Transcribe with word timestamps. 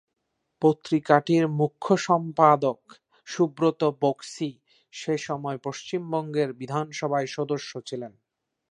পত্রিকাটির 0.61 1.43
মুখ্য 1.59 1.87
সম্পাদক 1.99 2.79
সুব্রত 3.27 3.81
বক্সী 4.01 4.49
সেসময় 4.93 5.59
পশ্চিমবঙ্গের 5.63 6.49
বিধানসভার 6.53 7.23
সদস্যও 7.27 7.81
ছিলেন। 7.81 8.13